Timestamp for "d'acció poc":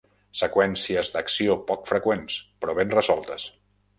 1.15-1.85